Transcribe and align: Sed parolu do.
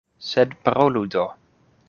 Sed 0.27 0.55
parolu 0.69 1.05
do. 1.17 1.29